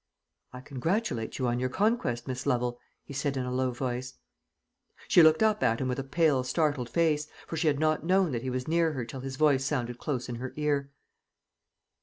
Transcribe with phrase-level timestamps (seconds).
[0.51, 4.15] "I congratulate you on your conquest, Miss Lovel," he said in a low voice.
[5.07, 8.31] She looked up at him with a pale startled face, for she had not known
[8.31, 10.89] that he was near her till his voice sounded close in her ear.